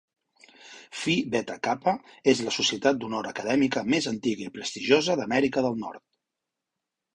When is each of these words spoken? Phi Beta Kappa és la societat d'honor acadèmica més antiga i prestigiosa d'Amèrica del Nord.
Phi 1.01 1.13
Beta 1.35 1.57
Kappa 1.67 1.93
és 2.33 2.41
la 2.47 2.55
societat 2.57 2.99
d'honor 3.03 3.29
acadèmica 3.33 3.85
més 3.97 4.09
antiga 4.15 4.49
i 4.49 4.53
prestigiosa 4.59 5.21
d'Amèrica 5.23 5.67
del 5.69 5.81
Nord. 5.87 6.07